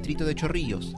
[0.00, 0.94] distrito de Chorrillos.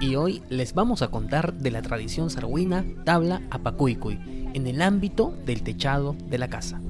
[0.00, 4.18] Y hoy les vamos a contar de la tradición sarguina tabla apacuicuy
[4.54, 6.80] en el ámbito del techado de la casa.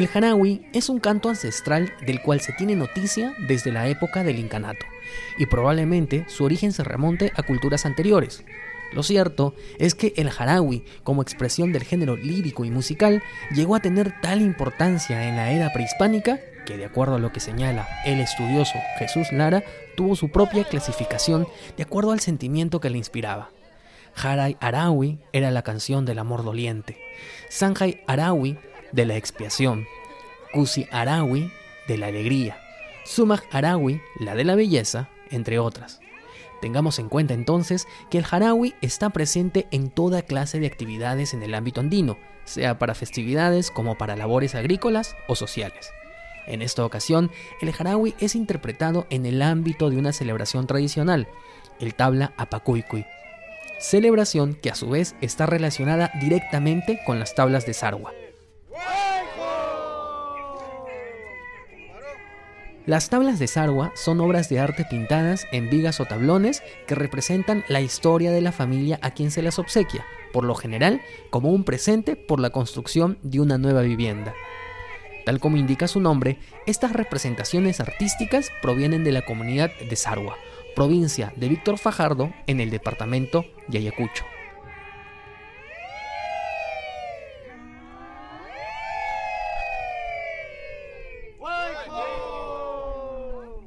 [0.00, 4.38] El Hanawi es un canto ancestral del cual se tiene noticia desde la época del
[4.38, 4.86] incanato,
[5.36, 8.42] y probablemente su origen se remonte a culturas anteriores.
[8.94, 13.22] Lo cierto es que el Harawi, como expresión del género lírico y musical,
[13.54, 17.40] llegó a tener tal importancia en la era prehispánica que, de acuerdo a lo que
[17.40, 19.62] señala el estudioso Jesús Lara,
[19.98, 23.50] tuvo su propia clasificación de acuerdo al sentimiento que le inspiraba.
[24.16, 26.96] Haray Arawi era la canción del amor doliente.
[27.50, 28.56] Sanjay Arawi
[28.92, 29.86] de la expiación,
[30.52, 31.50] Kusi Arawi
[31.88, 32.60] de la alegría,
[33.04, 36.00] Sumach Arawi la de la belleza, entre otras.
[36.60, 41.42] Tengamos en cuenta entonces que el Harawi está presente en toda clase de actividades en
[41.42, 45.90] el ámbito andino, sea para festividades como para labores agrícolas o sociales.
[46.46, 47.30] En esta ocasión,
[47.60, 51.28] el Harawi es interpretado en el ámbito de una celebración tradicional,
[51.78, 53.06] el tabla Apacuicuy,
[53.78, 58.12] celebración que a su vez está relacionada directamente con las tablas de Sarwa.
[62.86, 67.62] Las tablas de Sarwa son obras de arte pintadas en vigas o tablones que representan
[67.68, 71.64] la historia de la familia a quien se las obsequia, por lo general como un
[71.64, 74.32] presente por la construcción de una nueva vivienda.
[75.26, 80.36] Tal como indica su nombre, estas representaciones artísticas provienen de la comunidad de Sarwa,
[80.74, 84.24] provincia de Víctor Fajardo en el departamento de Ayacucho.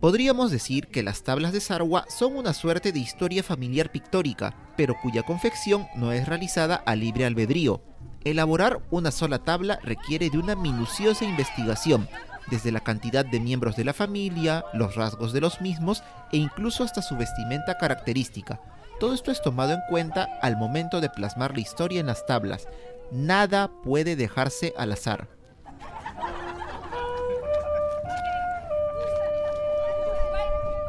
[0.04, 4.96] Podríamos decir que las tablas de Sarwa son una suerte de historia familiar pictórica, pero
[5.02, 7.82] cuya confección no es realizada a libre albedrío.
[8.26, 12.10] Elaborar una sola tabla requiere de una minuciosa investigación,
[12.52, 16.04] desde la cantidad de miembros de la familia, los rasgos de los mismos
[16.34, 18.60] e incluso hasta su vestimenta característica.
[19.00, 22.68] Todo esto es tomado en cuenta al momento de plasmar la historia en las tablas.
[23.14, 25.30] Nada puede dejarse al azar.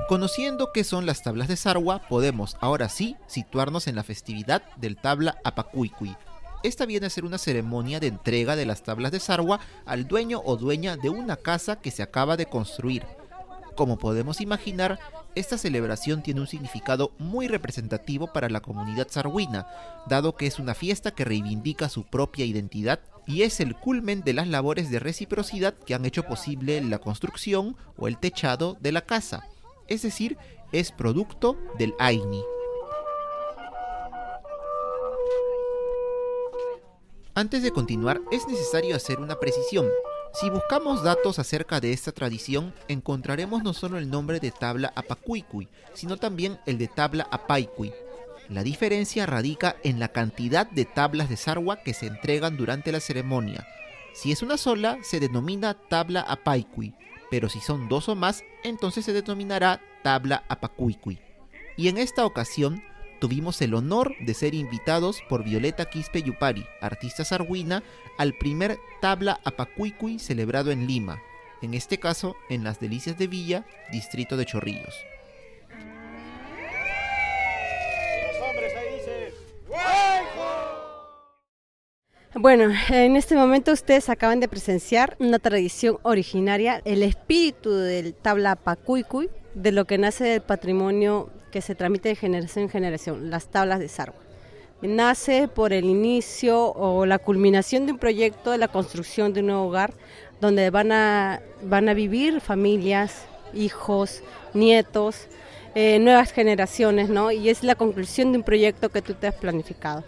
[0.06, 4.98] Conociendo qué son las tablas de Sarwa, podemos ahora sí situarnos en la festividad del
[4.98, 6.14] tabla Apacuicui.
[6.62, 10.42] Esta viene a ser una ceremonia de entrega de las tablas de Sarwa al dueño
[10.44, 13.06] o dueña de una casa que se acaba de construir.
[13.76, 14.98] Como podemos imaginar,
[15.34, 19.66] esta celebración tiene un significado muy representativo para la comunidad sarwina,
[20.06, 24.34] dado que es una fiesta que reivindica su propia identidad y es el culmen de
[24.34, 29.00] las labores de reciprocidad que han hecho posible la construcción o el techado de la
[29.00, 29.48] casa
[29.88, 30.36] es decir,
[30.72, 32.42] es producto del Aini.
[37.36, 39.88] Antes de continuar, es necesario hacer una precisión.
[40.34, 45.68] Si buscamos datos acerca de esta tradición, encontraremos no solo el nombre de tabla apacuicui,
[45.94, 47.92] sino también el de tabla apaicui.
[48.48, 53.00] La diferencia radica en la cantidad de tablas de sarwa que se entregan durante la
[53.00, 53.66] ceremonia.
[54.12, 56.94] Si es una sola, se denomina tabla apaicui,
[57.34, 61.18] pero si son dos o más, entonces se denominará tabla apacuicui.
[61.76, 62.80] Y en esta ocasión
[63.20, 67.82] tuvimos el honor de ser invitados por Violeta Quispe Yupari, artista sarguina,
[68.18, 71.20] al primer tabla apacuicui celebrado en Lima,
[71.60, 74.94] en este caso en las Delicias de Villa, distrito de Chorrillos.
[82.36, 88.56] Bueno, en este momento ustedes acaban de presenciar una tradición originaria, el espíritu del tabla
[88.56, 93.46] pacuicuy, de lo que nace del patrimonio que se transmite de generación en generación, las
[93.46, 94.16] tablas de Sarwa.
[94.82, 99.46] Nace por el inicio o la culminación de un proyecto de la construcción de un
[99.46, 99.94] nuevo hogar
[100.40, 105.28] donde van a, van a vivir familias, hijos, nietos,
[105.76, 107.30] eh, nuevas generaciones, ¿no?
[107.30, 110.02] Y es la conclusión de un proyecto que tú te has planificado.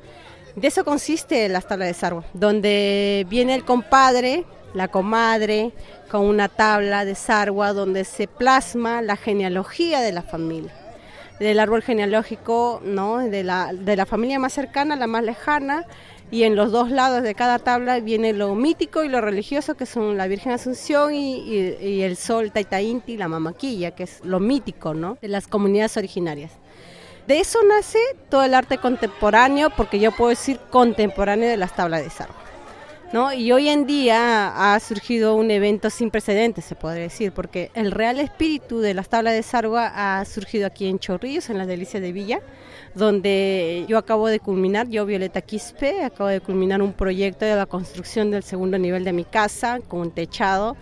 [0.56, 5.72] De eso consiste las tablas de Sarwa, donde viene el compadre, la comadre,
[6.10, 10.72] con una tabla de Sarwa donde se plasma la genealogía de la familia,
[11.38, 15.84] del árbol genealógico, de, la, de la familia más cercana la más lejana,
[16.30, 19.84] y en los dos lados de cada tabla viene lo mítico y lo religioso, que
[19.84, 24.94] son la Virgen Asunción y, el Sol Taita Inti, la Mamaquilla, que es lo mítico
[24.94, 25.18] ¿no?
[25.20, 26.52] de las comunidades originarias.
[27.26, 32.04] De eso nace todo el arte contemporáneo, porque yo puedo decir contemporáneo de las tablas
[32.04, 32.36] de Sarwa.
[33.12, 33.32] ¿no?
[33.32, 37.90] Y hoy en día ha surgido un evento sin precedentes, se podría decir, porque el
[37.90, 42.02] real espíritu de las tablas de Sargua ha surgido aquí en Chorrillos, en las delicias
[42.02, 42.40] de Villa,
[42.94, 47.66] donde yo acabo de culminar, yo Violeta Quispe, acabo de culminar un proyecto de la
[47.66, 50.76] construcción del segundo nivel de mi casa con un techado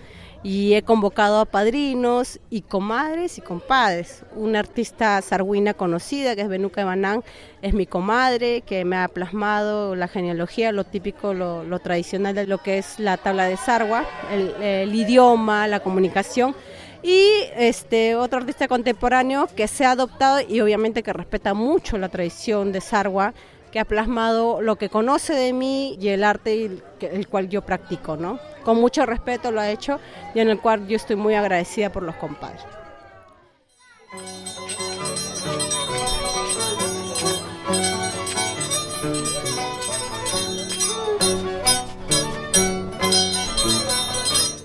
[0.44, 4.24] y he convocado a padrinos y comadres y compadres.
[4.36, 7.24] Una artista sarguina conocida que es Benuca Banán
[7.62, 12.58] es mi comadre que me ha plasmado la genealogía, lo típico, lo, tradicional de lo
[12.58, 16.54] que es la tabla de Sargua, el, idioma, la comunicación.
[17.02, 17.26] Y
[17.56, 22.70] este otro artista contemporáneo que se ha adoptado y obviamente que respeta mucho la tradición
[22.70, 23.32] de Sargua,
[23.74, 28.16] que ha plasmado lo que conoce de mí y el arte el, cual yo practico,
[28.16, 28.38] ¿no?
[28.62, 29.98] Con mucho respeto lo ha hecho
[30.32, 32.62] y en el cual yo estoy muy agradecida por los compadres.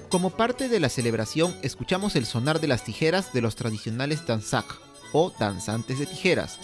[0.09, 4.67] Como parte de la celebración, escuchamos el sonar de las tijeras de los tradicionales danzak
[5.13, 6.59] o danzantes de tijeras,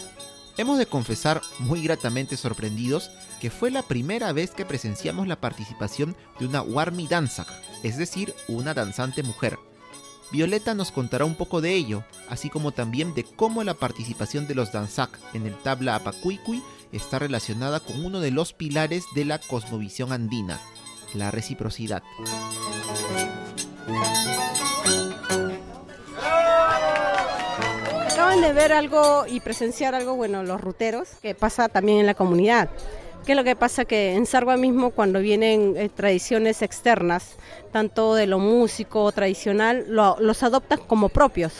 [0.58, 3.10] Hemos de confesar, muy gratamente sorprendidos,
[3.40, 7.48] que fue la primera vez que presenciamos la participación de una Warmi Danzak,
[7.82, 9.58] es decir, una danzante mujer.
[10.32, 14.54] Violeta nos contará un poco de ello, así como también de cómo la participación de
[14.54, 19.38] los Danzak en el tabla Apacuicui está relacionada con uno de los pilares de la
[19.38, 20.58] cosmovisión andina,
[21.12, 22.02] la reciprocidad.
[28.40, 32.68] De ver algo y presenciar algo, bueno, los ruteros, que pasa también en la comunidad.
[33.24, 33.84] ¿Qué es lo que pasa?
[33.86, 37.36] Que en Sargua mismo, cuando vienen eh, tradiciones externas,
[37.72, 41.54] tanto de lo músico tradicional, los adoptan como propios.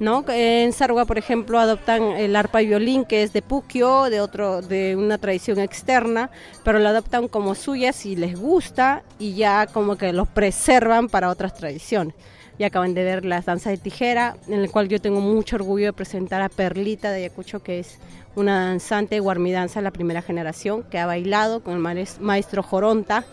[0.00, 0.24] ¿no?
[0.28, 4.62] En Sargua, por ejemplo, adoptan el arpa y violín, que es de Puquio, de, otro,
[4.62, 6.30] de una tradición externa,
[6.64, 11.30] pero lo adoptan como suyas y les gusta y ya como que lo preservan para
[11.30, 12.14] otras tradiciones
[12.60, 15.86] y acaban de ver las danzas de tijera, en el cual yo tengo mucho orgullo
[15.86, 17.96] de presentar a Perlita de Ayacucho, que es
[18.36, 23.24] una danzante guarmidanza de la primera generación, que ha bailado con el maestro Joronta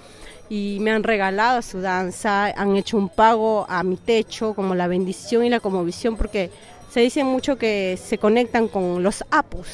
[0.47, 4.88] y me han regalado su danza, han hecho un pago a mi techo, como la
[4.88, 6.50] bendición y la conmovisión, porque
[6.89, 9.68] se dice mucho que se conectan con los apus.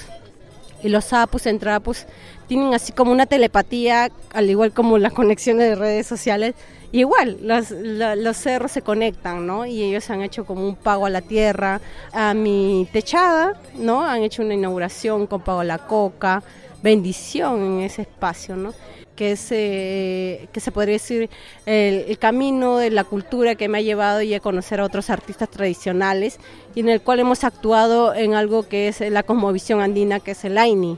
[0.81, 2.07] Y los apus entre apus
[2.47, 6.55] tienen así como una telepatía, al igual como las conexiones de redes sociales,
[6.93, 9.65] igual, los, los, cerros se conectan, ¿no?
[9.65, 11.81] Y ellos han hecho como un pago a la tierra,
[12.13, 14.03] a mi techada, ¿no?
[14.03, 16.43] Han hecho una inauguración con pago a la coca,
[16.81, 18.73] bendición en ese espacio, ¿no?
[19.15, 21.29] Que, es, que se podría decir
[21.67, 25.49] el, camino de la cultura que me ha llevado y a conocer a otros artistas
[25.49, 26.39] tradicionales
[26.73, 30.43] y en el cual hemos actuado en algo que es la cosmovisión andina, que es
[30.45, 30.97] el Aini,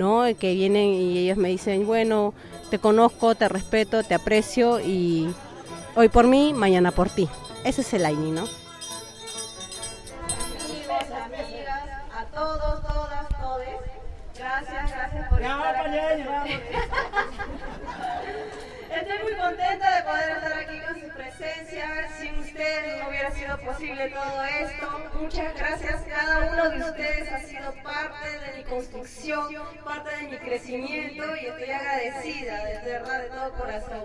[0.00, 0.24] ¿no?
[0.38, 2.32] Que vienen y ellos me dicen, bueno,
[2.70, 5.30] te conozco, te respeto, te aprecio y
[5.94, 7.28] hoy por mí, mañana por ti.
[7.64, 8.40] Ese es el AINI, ¿no?
[8.40, 8.54] Amigos,
[11.22, 11.82] amigas,
[12.16, 13.76] a todos, todas, todes,
[14.38, 15.98] gracias, gracias por estar aquí.
[18.90, 22.08] Estoy muy contenta de poder estar aquí con su presencia.
[22.18, 24.86] Sin ustedes no hubiera sido posible todo esto.
[25.20, 26.02] Muchas gracias.
[26.08, 28.39] Cada uno de ustedes ha sido parte de
[28.70, 29.46] construcción,
[29.84, 34.02] parte de mi crecimiento y estoy agradecida de verdad de todo corazón.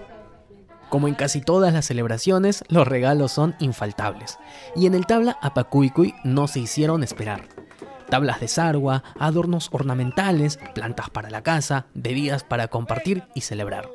[0.90, 4.38] Como en casi todas las celebraciones, los regalos son infaltables.
[4.76, 7.48] Y en el tabla Apacuicui no se hicieron esperar.
[8.10, 13.90] Tablas de sargua, adornos ornamentales, plantas para la casa, bebidas para compartir y celebrar.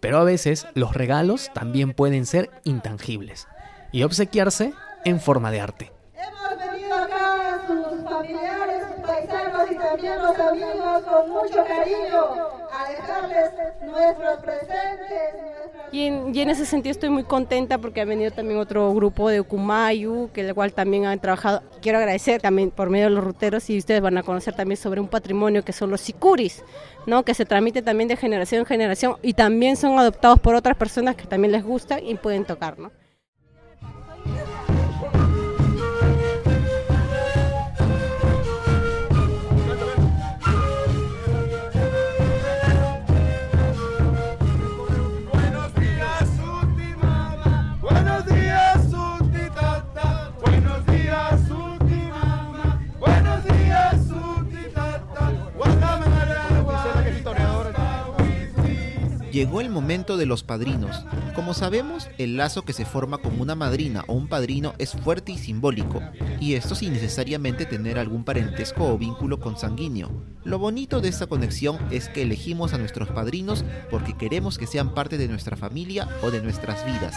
[0.00, 3.48] Pero a veces los regalos también pueden ser intangibles
[3.92, 5.92] y obsequiarse en forma de arte.
[6.14, 9.35] Hemos venido acá, sus familiares, paisanos
[9.70, 12.24] y también los amigos, con mucho cariño,
[12.72, 13.50] a dejarles
[13.82, 15.46] nuestros presentes.
[15.92, 20.30] Y en, ese sentido estoy muy contenta porque ha venido también otro grupo de Ukumayu,
[20.32, 21.62] que el cual también han trabajado.
[21.80, 25.00] Quiero agradecer también por medio de los ruteros y ustedes van a conocer también sobre
[25.00, 26.64] un patrimonio que son los sicuris,
[27.06, 27.24] ¿no?
[27.24, 31.16] que se transmite también de generación en generación y también son adoptados por otras personas
[31.16, 32.78] que también les gusta y pueden tocar.
[32.78, 32.90] ¿no?
[59.56, 61.06] Llegó el momento de los padrinos.
[61.34, 65.32] Como sabemos, el lazo que se forma con una madrina o un padrino es fuerte
[65.32, 66.02] y simbólico,
[66.40, 70.10] y esto sin necesariamente tener algún parentesco o vínculo consanguíneo.
[70.44, 74.92] Lo bonito de esta conexión es que elegimos a nuestros padrinos porque queremos que sean
[74.92, 77.14] parte de nuestra familia o de nuestras vidas.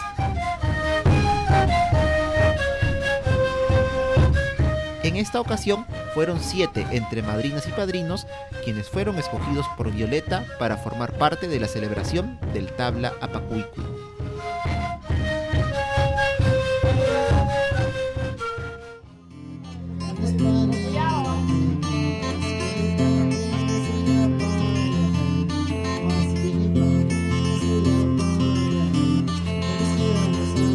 [5.04, 5.86] En esta ocasión
[6.20, 8.28] fueron siete entre madrinas y padrinos
[8.66, 13.82] quienes fueron escogidos por Violeta para formar parte de la celebración del Tabla Apacuicu.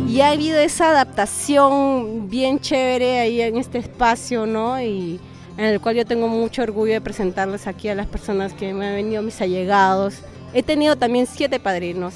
[0.08, 4.80] Y ha habido esa adaptación bien chévere ahí en este espacio, ¿no?
[4.80, 5.20] Y
[5.56, 8.88] en el cual yo tengo mucho orgullo de presentarles aquí a las personas que me
[8.88, 10.16] han venido, mis allegados.
[10.52, 12.14] He tenido también siete padrinos.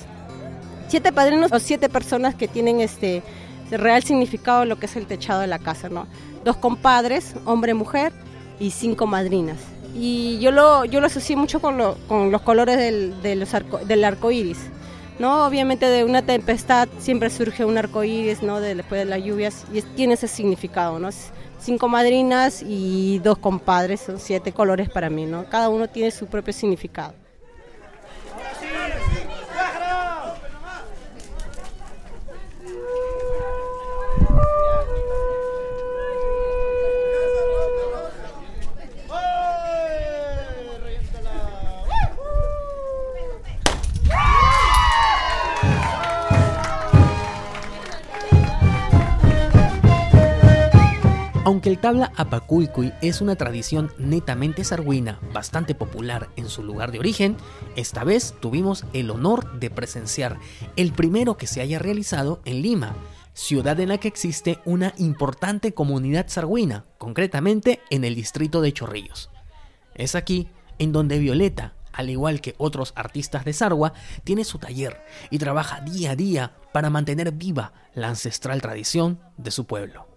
[0.89, 3.23] Siete padrinos o siete personas que tienen este
[3.71, 6.07] real significado lo que es el techado de la casa, ¿no?
[6.45, 8.13] Dos compadres, hombre, mujer,
[8.59, 9.59] y cinco madrinas.
[9.95, 13.79] Y yo lo, yo lo asocié mucho con, lo, con los colores del, de arco,
[13.79, 14.59] del arco iris.
[15.19, 15.45] ¿no?
[15.45, 18.61] Obviamente de una tempestad siempre surge un arco iris, ¿no?
[18.61, 21.09] De, después de las lluvias, y tiene ese significado, ¿no?
[21.59, 25.49] Cinco madrinas y dos compadres, son siete colores para mí, ¿no?
[25.49, 27.15] Cada uno tiene su propio significado.
[51.49, 56.99] Aunque el tabla apacuicuy es una tradición netamente sarguina, bastante popular en su lugar de
[56.99, 57.39] origen,
[57.75, 60.39] esta vez tuvimos el honor de presenciar
[60.77, 62.97] el primero que se haya realizado en Lima,
[63.33, 69.31] ciudad en la que existe una importante comunidad sarguina, concretamente en el distrito de Chorrillos.
[69.95, 75.01] Es aquí en donde Violeta, al igual que otros artistas de Sargua, tiene su taller
[75.31, 80.08] y trabaja día a día para mantener viva la ancestral tradición de su pueblo.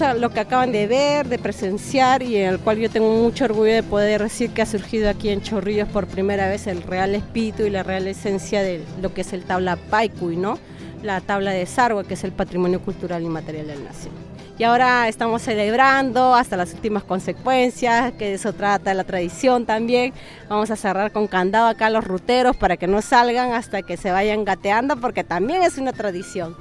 [0.00, 3.74] Lo que acaban de ver, de presenciar y en el cual yo tengo mucho orgullo
[3.74, 7.64] de poder decir que ha surgido aquí en Chorrillos por primera vez el real espíritu
[7.64, 10.58] y la real esencia de lo que es el tabla Paicuy, ¿no?
[11.02, 14.14] La tabla de Sarwa, que es el patrimonio cultural y material del nación.
[14.60, 20.12] Y ahora estamos celebrando hasta las últimas consecuencias, que eso trata la tradición también.
[20.50, 24.10] Vamos a cerrar con candado acá los ruteros para que no salgan hasta que se
[24.10, 26.58] vayan gateando, porque también es una tradición.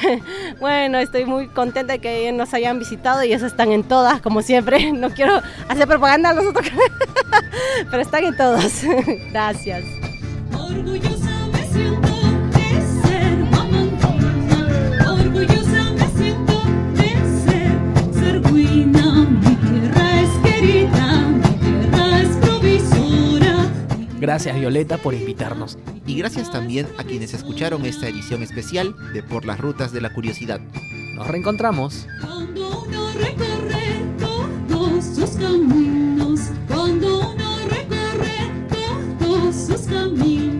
[0.60, 4.42] bueno, estoy muy contenta de que nos hayan visitado y eso están en todas, como
[4.42, 4.92] siempre.
[4.92, 6.68] No quiero hacer propaganda a nosotros,
[7.90, 8.84] pero están en todas.
[9.32, 9.82] Gracias.
[24.40, 25.76] Gracias Violeta por invitarnos.
[26.06, 30.14] Y gracias también a quienes escucharon esta edición especial de Por las Rutas de la
[30.14, 30.62] Curiosidad.
[31.14, 32.06] Nos reencontramos.
[32.22, 38.50] Cuando uno recorre todos sus caminos, cuando uno recorre
[39.18, 40.59] todos sus caminos,